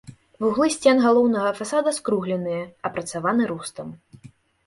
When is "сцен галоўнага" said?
0.75-1.51